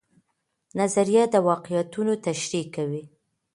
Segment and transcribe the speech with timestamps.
[0.79, 3.03] نظریه د واقعیتونو تشریح کوي.